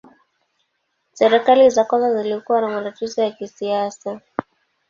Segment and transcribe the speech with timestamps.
[1.13, 4.19] Serikali za kwanza zilikuwa na matatizo ya kisiasa.